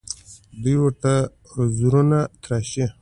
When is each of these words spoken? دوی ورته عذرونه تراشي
دوی 0.61 0.75
ورته 0.79 1.13
عذرونه 1.55 2.19
تراشي 2.41 2.85